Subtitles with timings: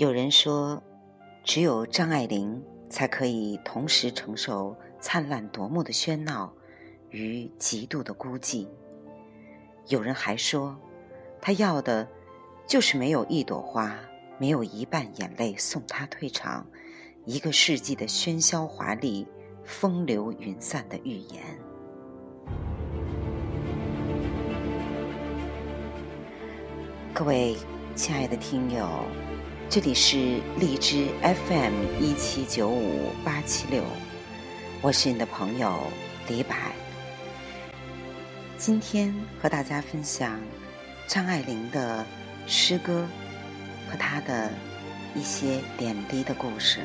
[0.00, 0.82] 有人说，
[1.44, 6.50] 只有张爱玲才可以同时承受灿烂夺目的喧闹
[7.10, 8.66] 与极度的孤寂。
[9.88, 10.74] 有人还说，
[11.38, 12.08] 她要的
[12.66, 13.94] 就是没有一朵花，
[14.38, 16.66] 没有一半眼泪送她退场，
[17.26, 19.28] 一个世纪的喧嚣华丽、
[19.64, 21.42] 风流云散的预言。
[27.12, 27.54] 各位
[27.94, 28.88] 亲爱的听友。
[29.70, 33.84] 这里是荔枝 FM 一七九五八七六，
[34.82, 35.78] 我是你的朋友
[36.26, 36.56] 李白。
[38.58, 40.40] 今天和大家分享
[41.06, 42.04] 张爱玲的
[42.48, 43.06] 诗歌
[43.88, 44.50] 和她的
[45.14, 46.80] 一些点滴的故事。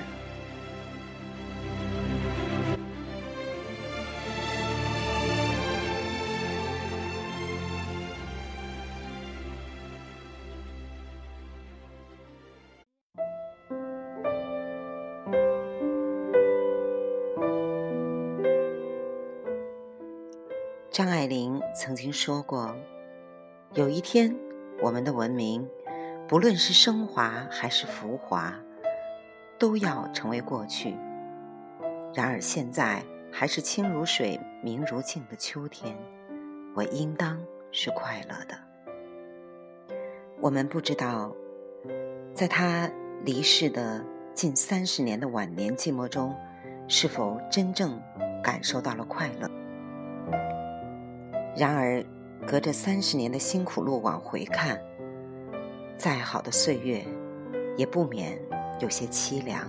[21.96, 22.76] 曾经说过
[23.74, 24.36] ：“有一天，
[24.82, 25.66] 我们的文明，
[26.28, 28.54] 不论是升华还是浮华，
[29.58, 30.94] 都要成为过去。
[32.14, 33.02] 然而现在
[33.32, 35.96] 还是清如水、明如镜的秋天，
[36.76, 38.58] 我应当是快乐的。
[40.42, 41.34] 我们不知道，
[42.34, 42.92] 在他
[43.24, 46.36] 离世的近三十年的晚年寂寞中，
[46.90, 47.98] 是否真正
[48.44, 49.50] 感受到了快乐。”
[51.58, 52.04] 然而，
[52.46, 54.78] 隔着三十年的辛苦路往回看，
[55.98, 57.02] 再好的岁月，
[57.78, 58.38] 也不免
[58.82, 59.62] 有些凄凉。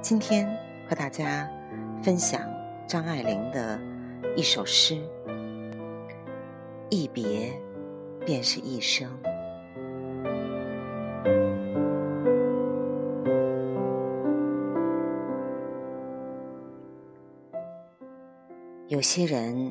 [0.00, 0.48] 今天
[0.88, 1.46] 和大家
[2.02, 2.40] 分享
[2.86, 3.78] 张爱玲的
[4.34, 4.96] 一首诗
[6.88, 7.52] ：“一别，
[8.24, 9.06] 便是一生。”
[18.88, 19.70] 有些人。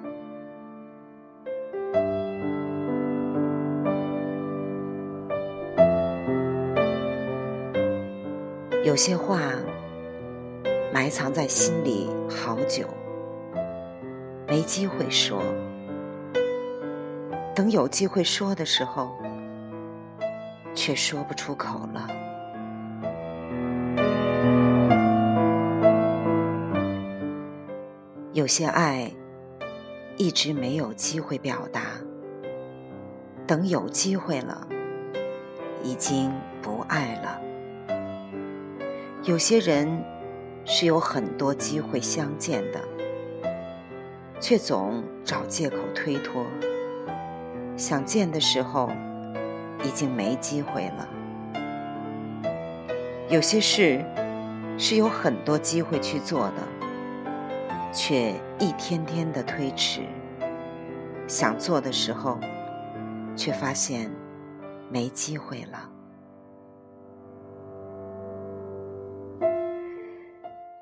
[8.83, 9.39] 有些话
[10.91, 12.87] 埋藏在心里好久，
[14.47, 15.43] 没机会说。
[17.53, 19.15] 等有机会说的时候，
[20.73, 22.07] 却说不出口了。
[28.33, 29.11] 有些爱
[30.17, 31.81] 一直没有机会表达，
[33.45, 34.67] 等有机会了，
[35.83, 36.31] 已经
[36.63, 37.50] 不爱了。
[39.23, 40.03] 有些人
[40.65, 42.81] 是有很多机会相见的，
[44.39, 46.43] 却总找借口推脱。
[47.77, 48.89] 想见的时候，
[49.83, 51.07] 已经没机会了。
[53.29, 54.03] 有些事
[54.75, 56.67] 是有很多机会去做的，
[57.93, 60.01] 却一天天的推迟。
[61.27, 62.39] 想做的时候，
[63.35, 64.09] 却发现
[64.89, 65.90] 没机会了。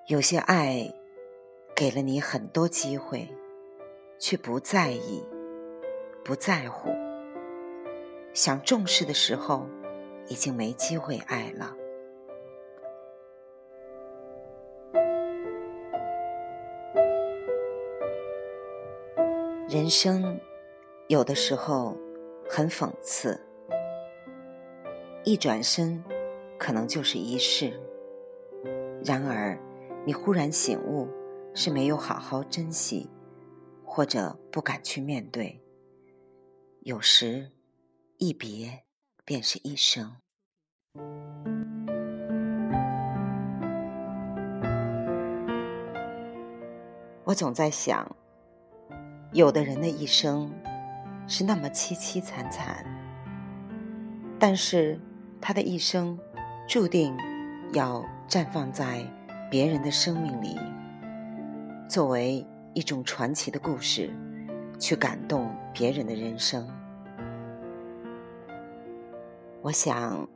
[0.09, 0.92] 有些爱
[1.75, 3.30] 给了你很多机会，
[4.18, 5.24] 却不在意、
[6.25, 6.90] 不在乎。
[8.34, 9.68] 想重视的时候，
[10.28, 11.75] 已经没机会爱了。
[19.68, 20.40] 人生
[21.06, 21.96] 有的时候
[22.50, 23.39] 很讽刺，
[25.24, 26.04] 一转身
[26.57, 27.72] 可能就是一世。
[29.06, 29.56] 然而。
[30.09, 31.07] 你忽然醒悟，
[31.53, 33.07] 是没有好好珍惜，
[33.85, 35.61] 或者不敢去面对。
[36.79, 37.51] 有时，
[38.17, 38.85] 一别
[39.23, 40.15] 便是一生。
[47.23, 48.15] 我总在想，
[49.31, 50.51] 有的人的一生
[51.27, 52.83] 是那么凄凄惨惨，
[54.39, 55.00] 但是
[55.39, 56.17] 他的一生
[56.67, 57.15] 注定
[57.73, 59.06] 要绽放在。
[59.50, 60.60] 别人的生命里，
[61.88, 64.12] 作为一种传奇的故事，
[64.78, 66.68] 去感动别人的人生。
[69.63, 70.30] 我想，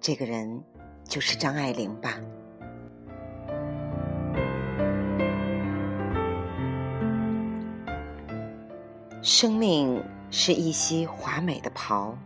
[0.00, 0.62] 这个人
[1.04, 2.18] 就是张爱玲吧。
[9.20, 12.16] 生命是一袭华美的袍，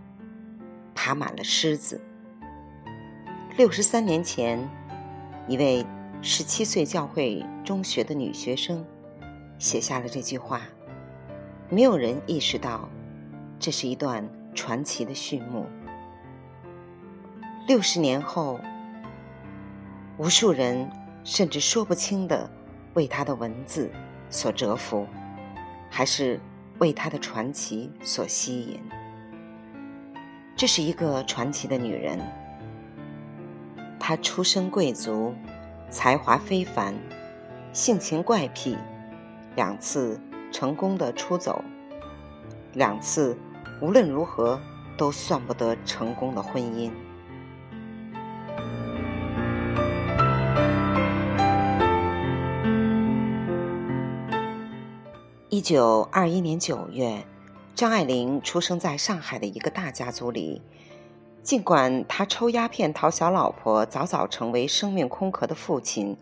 [0.95, 2.01] 爬满了虱子。
[3.57, 4.59] 六十三年前，
[5.49, 5.85] 一位
[6.21, 8.85] 十七岁教会中学的女学生
[9.59, 10.63] 写下了这句话。
[11.71, 12.89] 没有人意识到，
[13.61, 15.67] 这是一段传奇的序幕。
[17.69, 18.59] 六十年后，
[20.17, 20.91] 无数人
[21.23, 22.51] 甚至说不清的
[22.95, 23.89] 为他的文字
[24.29, 25.07] 所折服，
[25.89, 26.41] 还是
[26.79, 28.81] 为他的传奇所吸引。
[30.57, 32.19] 这是一个传奇的女人，
[34.01, 35.33] 她出身贵族，
[35.91, 36.95] 才华非凡，
[37.73, 38.77] 性情怪癖，
[39.57, 40.21] 两次。
[40.51, 41.63] 成功的出走，
[42.73, 43.37] 两次，
[43.83, 44.59] 无论如何
[44.97, 46.91] 都算不得成功的婚姻。
[55.51, 57.27] 一九二一年九月，
[57.75, 60.63] 张爱玲出生在上海的一个大家族里。
[61.43, 66.17] 尽管他抽鸦片讨小老婆，早早成为生命空壳的父亲，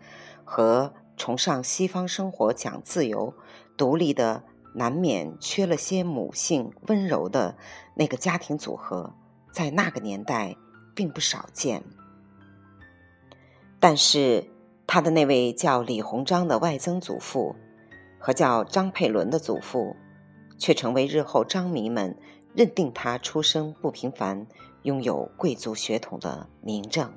[0.45, 3.33] 和崇尚西方生活、讲自由。
[3.75, 4.43] 独立的，
[4.73, 7.57] 难免缺了些母性温柔的
[7.95, 9.13] 那个家庭组合，
[9.51, 10.55] 在那个年代
[10.95, 11.83] 并不少见。
[13.79, 14.49] 但是，
[14.87, 17.55] 他的那位叫李鸿章的外曾祖父
[18.17, 19.95] 和叫张佩伦的祖父，
[20.57, 22.17] 却成为日后张迷们
[22.55, 24.47] 认定他出生不平凡、
[24.83, 27.11] 拥有贵族血统的明证。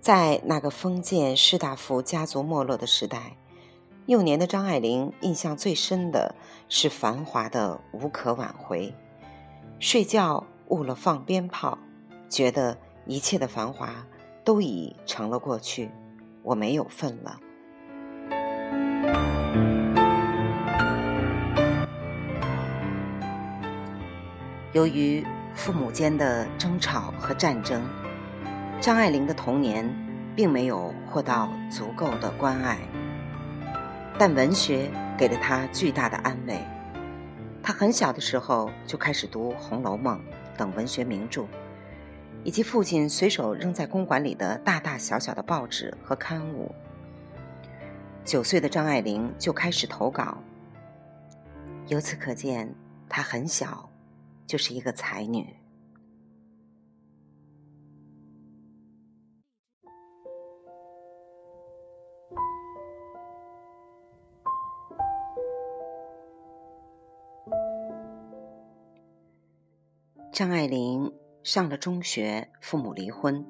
[0.00, 3.36] 在那个封建士大夫家族没落的时代，
[4.06, 6.34] 幼年的张爱玲印象最深的
[6.68, 8.92] 是繁华的无可挽回。
[9.78, 11.78] 睡觉误了放鞭炮，
[12.28, 12.76] 觉得
[13.06, 14.04] 一切的繁华
[14.44, 15.88] 都已成了过去，
[16.42, 17.38] 我没有份了。
[24.72, 27.82] 由于父母间的争吵和战争。
[28.80, 29.88] 张爱玲的童年
[30.34, 32.78] 并没有获到足够的关爱，
[34.18, 36.58] 但文学给了她巨大的安慰。
[37.62, 40.18] 她很小的时候就开始读《红楼梦》
[40.58, 41.44] 等文学名著，
[42.42, 46.74] 以及父亲随手扔在公馆里的大大小小的报纸和刊物。
[48.24, 50.38] 九岁的张爱玲就开始投稿，
[51.88, 52.72] 由此可见，
[53.08, 53.90] 她很小
[54.46, 55.56] 就是一个才女。
[70.32, 73.44] 张爱玲上了中学，父母离婚。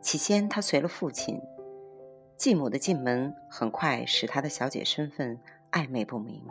[0.00, 1.40] 起先，她随了父亲。
[2.36, 5.38] 继母的进门很快使她的小姐身份
[5.72, 6.42] 暧昧不明。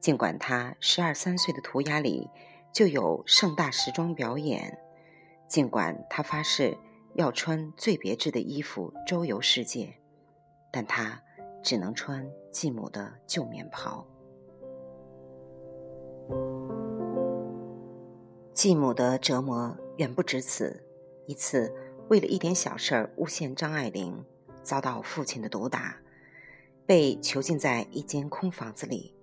[0.00, 2.28] 尽管她十二三岁的涂鸦里
[2.72, 4.78] 就有盛大时装表演，
[5.48, 6.76] 尽管她发誓
[7.14, 9.94] 要穿最别致的衣服周游世界，
[10.70, 11.22] 但她
[11.62, 14.06] 只能穿继母的旧棉袍。
[18.52, 20.82] 继母的折磨远不止此。
[21.26, 21.74] 一次，
[22.08, 24.24] 为了一点小事儿诬陷张爱玲，
[24.66, 25.96] 遭到父亲的毒打，
[26.84, 29.14] 被囚禁在一间空房子里。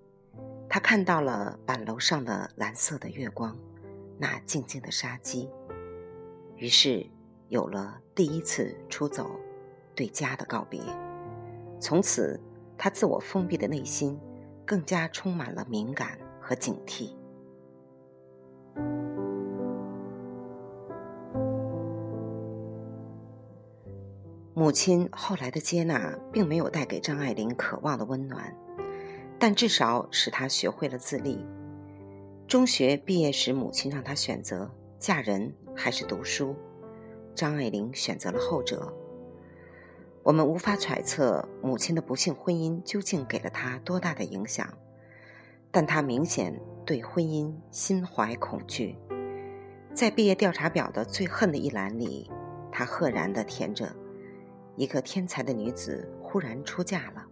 [0.69, 3.55] 他看到了板楼上的蓝色的月光，
[4.17, 5.49] 那静静的杀机，
[6.55, 7.05] 于是
[7.49, 9.29] 有了第一次出走，
[9.93, 10.81] 对家的告别。
[11.79, 12.39] 从此，
[12.77, 14.17] 他自我封闭的内心
[14.65, 17.13] 更加充满了敏感和警惕。
[24.63, 28.55] 母亲后来的接纳，并没有带给张爱玲渴望的温暖，
[29.37, 31.45] 但至少使她学会了自立。
[32.47, 36.55] 中学毕业时，母亲让她选择嫁人还是读书，
[37.35, 38.93] 张爱玲选择了后者。
[40.23, 44.65] 我们无法揣测母亲的不幸婚姻究竟给了她多大的影响，
[45.71, 48.95] 但她明显对婚姻心怀恐惧。
[49.93, 52.31] 在毕业调查表的最恨的一栏里，
[52.71, 53.93] 她赫然地填着。
[54.75, 57.25] 一个天才的女子忽然出嫁了。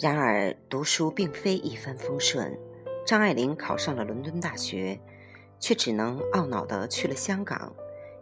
[0.00, 2.58] 然而，读书并非一帆风顺。
[3.06, 5.00] 张爱玲考上了伦敦大学，
[5.58, 7.72] 却只能懊恼地去了香港，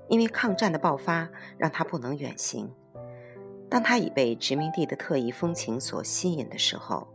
[0.08, 2.72] 因为抗战的爆发让她不能远行。
[3.68, 7.08] 当她已被殖民地的特异风情所吸引的时候，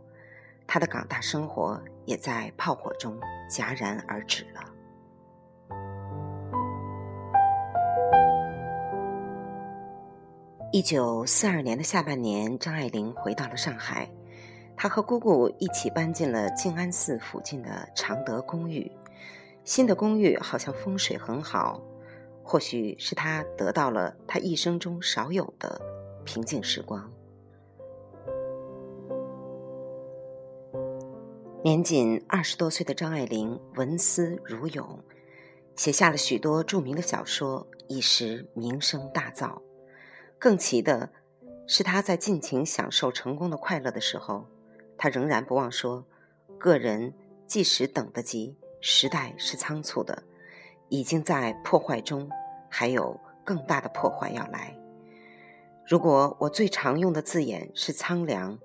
[0.68, 3.18] 他的港大生活也在炮火中
[3.50, 4.60] 戛然而止了。
[10.70, 14.06] 一九四二年的下半年，张爱玲回到了上海，
[14.76, 18.92] 她和姑姑一起搬进了静安寺附近的常德公寓。
[19.64, 21.80] 新的公寓好像风水很好，
[22.42, 25.80] 或许是她得到了她一生中少有的
[26.26, 27.10] 平静时光。
[31.64, 35.02] 年仅二十多岁的张爱玲文思如涌，
[35.74, 39.60] 写下了许多著名的小说，一时名声大噪。
[40.38, 41.10] 更奇的
[41.66, 44.46] 是，她在尽情享受成功的快乐的时候，
[44.96, 46.06] 她仍然不忘说
[46.60, 47.12] ：“个人
[47.48, 50.22] 即使等得及，时代是仓促的，
[50.88, 52.30] 已经在破坏中，
[52.68, 54.78] 还有更大的破坏要来。”
[55.84, 58.60] 如果我最常用的字眼是苍凉，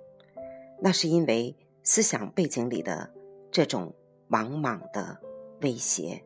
[0.80, 1.56] 那是因为。
[1.86, 3.12] 思想背景里的
[3.52, 3.94] 这种
[4.30, 5.20] 莽莽的
[5.62, 6.24] 威胁。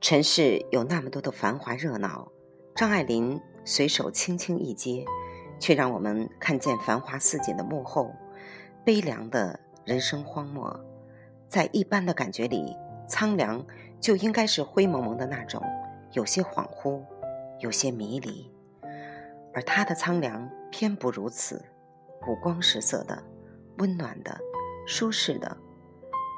[0.00, 2.30] 尘世有那么多的繁华热闹，
[2.76, 5.04] 张爱玲随手轻轻一接，
[5.58, 8.14] 却让我们看见繁华似锦的幕后，
[8.84, 10.78] 悲凉的人生荒漠。
[11.48, 12.76] 在一般的感觉里，
[13.08, 13.66] 苍凉。
[14.04, 15.62] 就应该是灰蒙蒙的那种，
[16.12, 17.02] 有些恍惚，
[17.58, 18.52] 有些迷离，
[19.54, 21.64] 而他的苍凉偏不如此，
[22.28, 23.22] 五光十色的，
[23.78, 24.38] 温暖的，
[24.86, 25.56] 舒适的，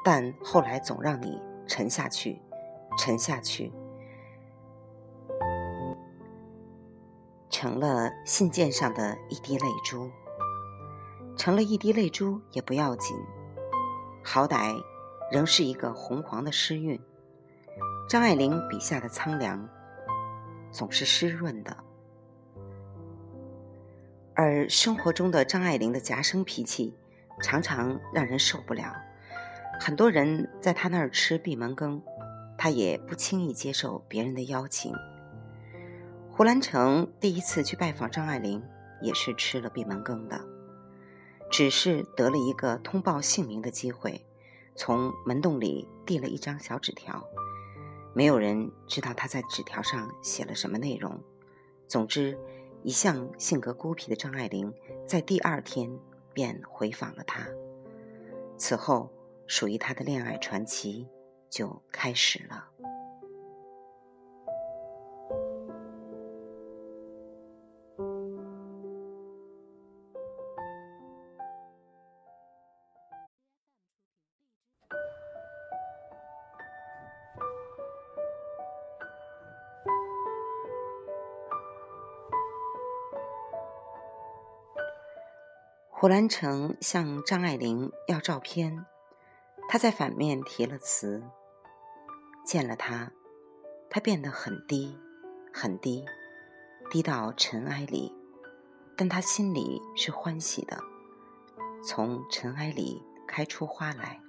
[0.01, 2.41] 但后来总让你沉下去，
[2.97, 3.73] 沉下去，
[7.49, 10.09] 成了信件上的一滴泪珠，
[11.35, 13.17] 成了一滴泪珠也不要紧，
[14.23, 14.73] 好歹
[15.29, 16.97] 仍是一个红黄的诗韵。
[18.07, 19.67] 张爱玲笔下的苍凉，
[20.71, 21.75] 总是湿润的，
[24.33, 26.95] 而生活中的张爱玲的夹生脾气，
[27.41, 28.95] 常常让人受不了。
[29.77, 32.01] 很多人在她那儿吃闭门羹，
[32.57, 34.93] 她也不轻易接受别人的邀请。
[36.31, 38.63] 胡兰成第一次去拜访张爱玲，
[39.01, 40.39] 也是吃了闭门羹的，
[41.51, 44.25] 只是得了一个通报姓名的机会，
[44.75, 47.21] 从门洞里递了一张小纸条。
[48.17, 51.21] 没有人知道他在纸条上写了什么内容。
[51.87, 52.35] 总之，
[52.81, 54.73] 一向性格孤僻的张爱玲
[55.05, 55.87] 在第二天
[56.33, 57.47] 便回访了他。
[58.57, 59.11] 此后，
[59.45, 61.07] 属于他的恋爱传奇
[61.47, 62.67] 就开始了。
[85.99, 88.85] 胡兰成向张爱玲要照片，
[89.67, 91.23] 他在反面提了词。
[92.45, 93.11] 见了他，
[93.89, 94.95] 他变得很低，
[95.51, 96.05] 很低，
[96.91, 98.13] 低到尘埃里，
[98.95, 100.79] 但他心里是欢喜的，
[101.83, 104.21] 从尘埃里开出花来。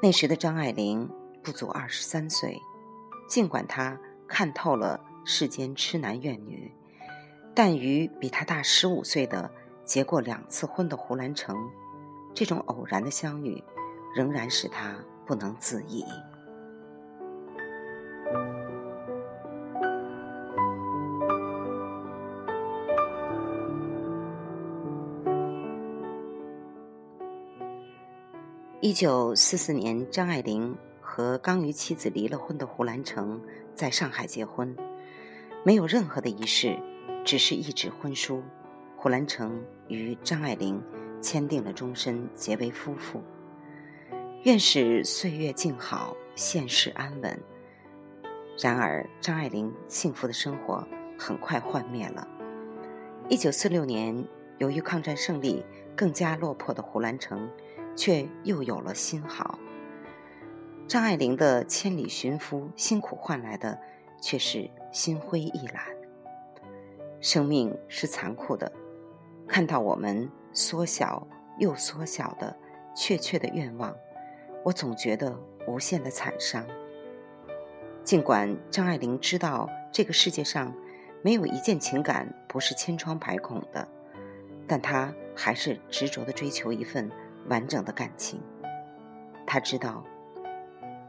[0.00, 1.10] 那时的张爱玲
[1.42, 2.56] 不足二十三岁，
[3.28, 3.98] 尽管她
[4.28, 6.72] 看透了世间痴男怨女。
[7.60, 9.50] 但与比他大十五岁的、
[9.84, 11.56] 结过两次婚的胡兰成，
[12.32, 13.60] 这种偶然的相遇，
[14.14, 14.94] 仍然使他
[15.26, 16.04] 不能自已。
[28.80, 33.42] 一九四四年，张爱玲和刚与妻子离了婚的胡兰成
[33.74, 34.76] 在上海结婚，
[35.64, 36.78] 没有任何的仪式。
[37.28, 38.42] 只是一纸婚书，
[38.96, 40.82] 胡兰成与张爱玲
[41.20, 43.22] 签订了终身，结为夫妇。
[44.44, 47.38] 愿使岁月静好，现世安稳。
[48.58, 50.82] 然而，张爱玲幸福的生活
[51.18, 52.26] 很快幻灭了。
[53.28, 54.24] 一九四六年，
[54.56, 55.62] 由于抗战胜利，
[55.94, 57.46] 更加落魄的胡兰成，
[57.94, 59.58] 却又有了新好。
[60.86, 63.78] 张爱玲的千里寻夫，辛苦换来的
[64.18, 65.97] 却是心灰意懒。
[67.20, 68.70] 生命是残酷的，
[69.46, 71.26] 看到我们缩小
[71.58, 72.56] 又缩小的
[72.94, 73.94] 确切的愿望，
[74.64, 76.64] 我总觉得无限的惨伤。
[78.04, 80.74] 尽管张爱玲知道这个世界上
[81.22, 83.86] 没有一件情感不是千疮百孔的，
[84.66, 87.10] 但她还是执着的追求一份
[87.48, 88.40] 完整的感情。
[89.46, 90.04] 她知道，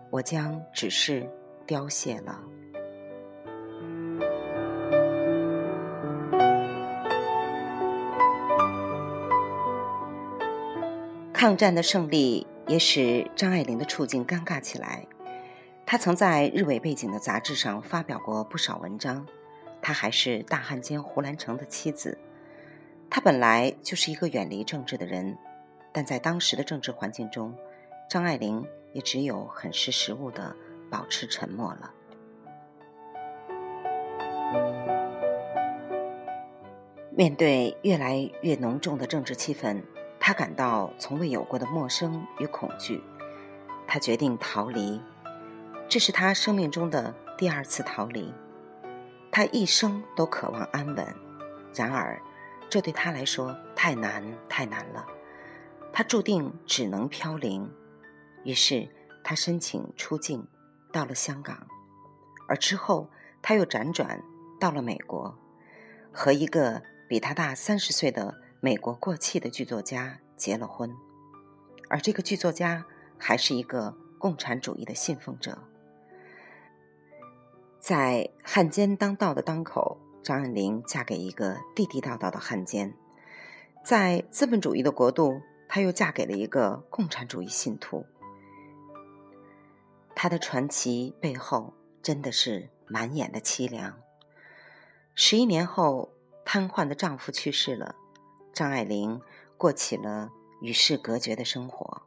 [0.09, 1.29] 我将只是
[1.65, 2.43] 凋谢了。
[11.39, 15.07] 抗战的胜利也使张爱玲的处境尴尬起来。
[15.85, 19.25] 她曾在日伪背景的杂志上发表过不少文章。
[19.81, 22.17] 她还是大汉奸胡兰成的妻子。
[23.09, 25.37] 她本来就是一个远离政治的人，
[25.93, 27.55] 但在当时的政治环境中，
[28.09, 30.53] 张爱玲也只有很识时务的
[30.91, 31.93] 保持沉默了。
[37.11, 39.81] 面对越来越浓重的政治气氛。
[40.29, 43.03] 他感到从未有过的陌生与恐惧，
[43.87, 45.01] 他决定逃离，
[45.89, 48.31] 这是他生命中的第二次逃离。
[49.31, 51.15] 他一生都渴望安稳，
[51.73, 52.21] 然而
[52.69, 55.03] 这对他来说太难太难了。
[55.91, 57.67] 他注定只能飘零，
[58.43, 58.87] 于是
[59.23, 60.47] 他申请出境，
[60.93, 61.65] 到了香港，
[62.47, 63.09] 而之后
[63.41, 64.21] 他又辗转
[64.59, 65.35] 到了美国，
[66.13, 68.41] 和一个比他大三十岁的。
[68.61, 70.93] 美国过气的剧作家结了婚，
[71.87, 72.85] 而这个剧作家
[73.17, 75.63] 还是一个共产主义的信奉者。
[77.79, 82.91] 在汉奸当道的当口，张爱玲嫁给一个地地道道的汉奸；
[83.81, 88.05] 在资本主义的国度，她又嫁给了一个共产主义信徒。
[90.13, 93.97] 她的传奇背后真的是满眼的凄凉。
[95.15, 96.11] 十一年后，
[96.43, 97.95] 瘫痪的丈夫去世了。
[98.53, 99.21] 张爱玲
[99.57, 102.01] 过起了与世隔绝的生活，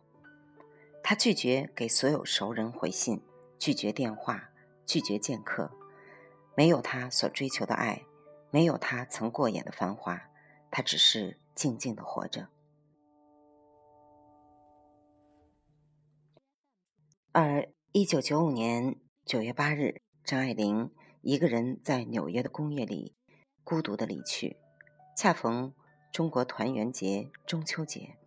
[1.03, 3.23] 她拒绝给所有熟人回信，
[3.59, 4.51] 拒绝电话，
[4.85, 5.71] 拒绝见客，
[6.55, 8.05] 没有她所追求的爱，
[8.51, 10.21] 没有她曾过眼的繁华，
[10.71, 12.49] 她只是静静的活着。
[17.33, 20.91] 而一九九五年九月八日，张爱玲
[21.23, 23.15] 一个人在纽约的公寓里
[23.65, 24.59] 孤独的离去，
[25.17, 25.73] 恰逢。
[26.13, 28.19] 中国团圆节，中秋节，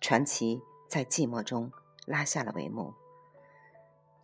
[0.00, 1.70] 传奇在寂寞中
[2.04, 2.94] 拉下了帷幕。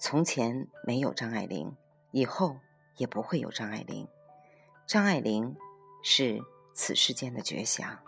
[0.01, 1.77] 从前没有张爱玲，
[2.11, 2.59] 以后
[2.97, 4.09] 也不会有张爱玲。
[4.85, 5.57] 张爱玲
[6.03, 6.41] 是
[6.75, 8.01] 此世间的绝响。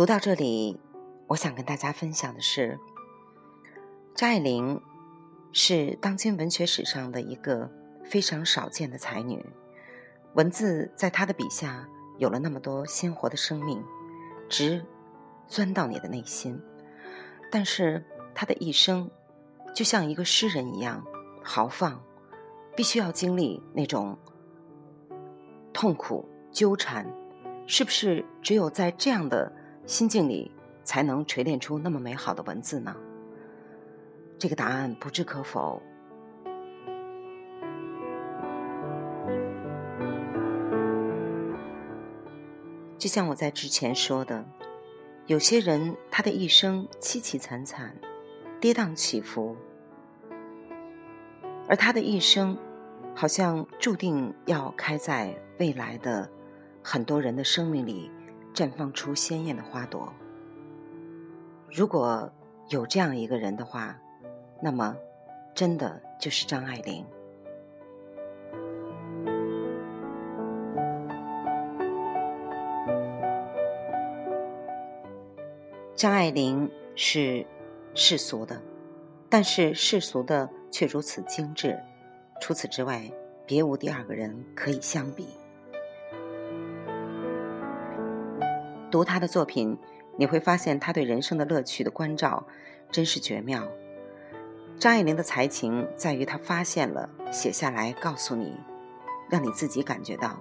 [0.00, 0.80] 读到这里，
[1.26, 2.80] 我想跟大家分享的是，
[4.14, 4.80] 张爱玲
[5.52, 7.70] 是当今文学史上的一个
[8.06, 9.44] 非常少见的才女。
[10.32, 11.86] 文字在她的笔下
[12.16, 13.84] 有了那么多鲜活的生命，
[14.48, 14.82] 直
[15.46, 16.58] 钻到你的内心。
[17.52, 18.02] 但是
[18.34, 19.10] 她的一生
[19.74, 21.04] 就像一个诗人一样
[21.44, 22.02] 豪放，
[22.74, 24.16] 必须要经历那种
[25.74, 27.06] 痛苦纠缠。
[27.66, 29.59] 是不是只有在这样的？
[29.90, 30.48] 心境里
[30.84, 32.94] 才能锤炼出那么美好的文字呢？
[34.38, 35.82] 这个答案不置可否。
[42.96, 44.44] 就像我在之前说的，
[45.26, 47.96] 有些人他的一生凄凄惨惨，
[48.60, 49.56] 跌宕起伏，
[51.68, 52.56] 而他的一生
[53.12, 56.30] 好像注定要开在未来的
[56.80, 58.08] 很多人的生命里。
[58.54, 60.12] 绽放出鲜艳的花朵。
[61.70, 62.30] 如果
[62.68, 63.96] 有这样一个人的话，
[64.60, 64.96] 那么
[65.54, 67.04] 真的就是张爱玲。
[75.94, 77.44] 张爱玲是
[77.94, 78.60] 世俗的，
[79.28, 81.78] 但是世俗的却如此精致，
[82.40, 83.02] 除此之外，
[83.46, 85.26] 别无第二个人可以相比。
[88.90, 89.78] 读他的作品，
[90.16, 92.44] 你会发现他对人生的乐趣的关照
[92.90, 93.66] 真是绝妙。
[94.78, 98.58] 张爱玲的才情在于她发现了，写下来告诉你，
[99.28, 100.40] 让你自己感觉到。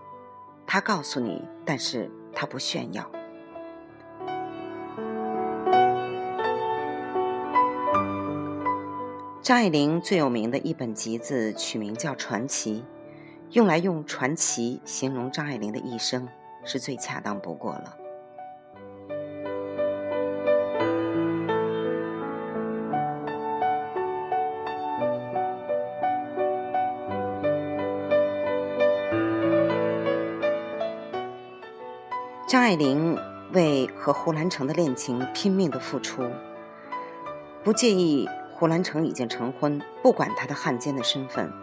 [0.65, 3.09] 他告诉你，但是他不炫耀。
[9.41, 12.85] 张爱玲最有名的一本集子取名叫《传奇》，
[13.55, 16.29] 用来用传奇形容张爱玲的一生
[16.63, 17.97] 是最恰当不过了。
[32.49, 33.15] 张爱玲
[33.53, 36.23] 为和胡兰成的恋情拼命的付出，
[37.63, 41.53] 不介意胡兰成已经成婚，不管他的汉奸的身份，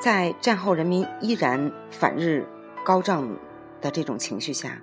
[0.00, 2.46] 在战后人民依然反日
[2.86, 3.36] 高涨
[3.82, 4.80] 的这种情绪下，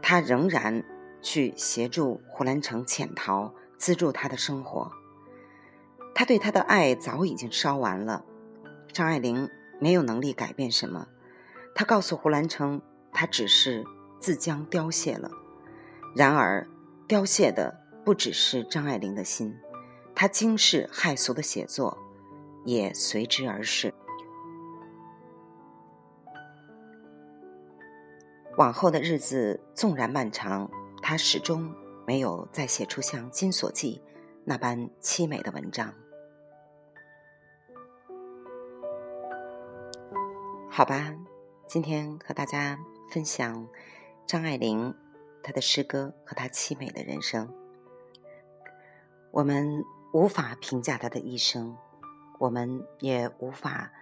[0.00, 0.84] 他仍然
[1.20, 4.92] 去协助胡兰成潜逃，资助他的生活。
[6.14, 8.24] 他对他的爱早已经烧完了。
[8.92, 11.08] 张爱玲没有能力改变什么，
[11.74, 12.80] 她告诉胡兰成，
[13.12, 13.84] 他只是
[14.24, 15.30] 自将凋谢了。
[16.16, 16.66] 然而，
[17.06, 19.54] 凋谢的不只是张爱玲的心，
[20.14, 21.98] 她惊世骇俗的写作
[22.64, 23.92] 也随之而逝。
[28.56, 30.70] 往后的日子纵然漫长，
[31.02, 31.70] 她始终
[32.06, 34.00] 没有再写出像《金锁记》
[34.42, 35.92] 那般凄美的文章。
[40.70, 41.14] 好吧，
[41.66, 42.78] 今天和大家
[43.10, 43.68] 分享
[44.26, 44.94] 张爱玲
[45.42, 47.52] 她的诗歌和她凄美的人生。
[49.30, 51.76] 我们无法评价她的一生，
[52.40, 53.92] 我们也无法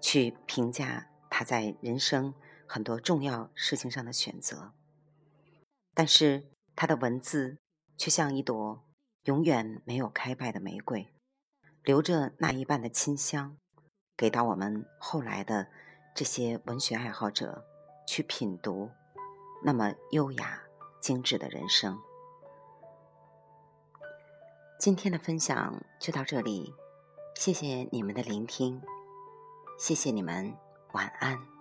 [0.00, 2.34] 去评价她在人生
[2.66, 4.72] 很多重要事情上的选择。
[5.94, 7.58] 但是她的文字
[7.96, 8.84] 却像一朵
[9.24, 11.14] 永远没有开败的玫瑰，
[11.82, 13.56] 留着那一半的清香，
[14.16, 15.68] 给到我们后来的。
[16.14, 17.64] 这些文学爱好者
[18.06, 18.90] 去品读
[19.62, 20.60] 那么优雅、
[21.00, 21.98] 精致的人生。
[24.78, 26.74] 今天的分享就到这里，
[27.36, 28.82] 谢谢你们的聆听，
[29.78, 30.56] 谢谢你们，
[30.92, 31.51] 晚安。